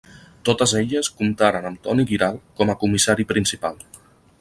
[0.47, 3.83] Totes elles comptaren amb Toni Guiral com a comissari principal.